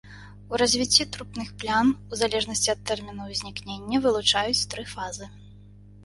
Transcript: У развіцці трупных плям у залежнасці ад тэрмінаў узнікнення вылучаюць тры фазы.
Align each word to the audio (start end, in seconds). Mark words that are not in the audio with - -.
У 0.53 0.59
развіцці 0.59 1.03
трупных 1.17 1.49
плям 1.63 1.91
у 1.97 2.13
залежнасці 2.21 2.69
ад 2.73 2.81
тэрмінаў 2.91 3.27
узнікнення 3.35 4.01
вылучаюць 4.07 4.67
тры 4.73 4.87
фазы. 4.95 5.29